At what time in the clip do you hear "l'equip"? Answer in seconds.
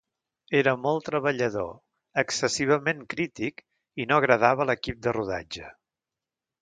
4.71-5.05